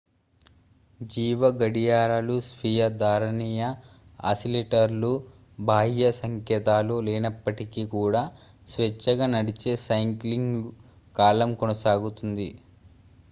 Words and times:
జీవ 0.99 1.41
గడియారాలు 1.57 2.35
స్వీయ 2.45 2.85
ధారణీయ 3.01 3.65
ఆసిలేటర్లు 4.23 5.11
బాహ్య 5.61 6.07
సంకేతాలు 6.19 6.95
లేనప్పటికీ 7.07 7.83
కూడా 7.95 8.23
స్వేచ్ఛగా 8.67 9.27
నడిచే 9.35 9.75
సైక్లింగ్ 9.85 10.57
కాలం 11.15 11.51
కొనసాగుతుంది 11.61 12.49